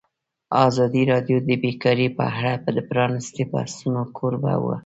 ازادي 0.67 1.03
راډیو 1.11 1.37
د 1.47 1.49
بیکاري 1.63 2.07
په 2.17 2.23
اړه 2.37 2.53
د 2.77 2.79
پرانیستو 2.89 3.41
بحثونو 3.51 4.01
کوربه 4.17 4.53
وه. 4.63 4.77